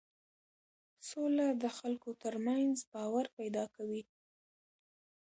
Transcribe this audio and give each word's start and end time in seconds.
سوله 1.09 1.47
د 1.63 1.65
خلکو 1.77 2.09
ترمنځ 2.23 2.75
باور 2.93 3.25
پیدا 3.37 3.65
کوي 3.75 4.01